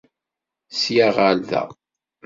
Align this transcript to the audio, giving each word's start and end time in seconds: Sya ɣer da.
Sya 0.79 1.07
ɣer 1.15 1.35
da. 1.49 1.63